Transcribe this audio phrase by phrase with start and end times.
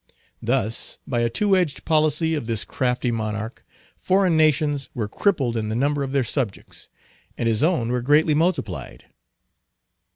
[0.41, 3.63] Thus, by a two edged policy of this crafty monarch,
[3.99, 6.89] foreign nations were crippled in the number of their subjects,
[7.37, 9.05] and his own were greatly multiplied.